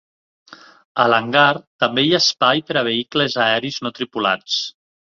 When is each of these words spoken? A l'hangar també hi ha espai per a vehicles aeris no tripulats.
A 1.03 1.05
l'hangar 1.15 1.43
també 1.85 2.07
hi 2.07 2.11
ha 2.19 2.23
espai 2.27 2.65
per 2.71 2.81
a 2.81 2.85
vehicles 2.91 3.39
aeris 3.49 3.81
no 3.87 3.97
tripulats. 4.03 4.61